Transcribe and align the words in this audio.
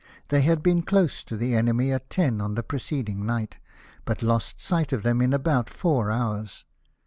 They 0.29 0.41
had 0.41 0.63
been 0.63 0.81
close 0.81 1.23
to 1.25 1.37
the 1.37 1.53
enemy 1.53 1.91
at 1.91 2.09
ten 2.09 2.41
on 2.41 2.55
the 2.55 2.63
preceding 2.63 3.23
night, 3.23 3.59
but 4.03 4.23
lost 4.23 4.59
sight 4.59 4.91
of 4.91 5.03
them 5.03 5.21
in 5.21 5.31
about 5.31 5.69
four 5.69 6.09
hours. 6.09 6.65